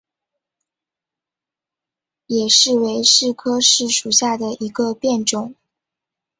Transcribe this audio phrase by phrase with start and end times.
[2.25, 5.53] 野柿为柿科柿属下的一个变种。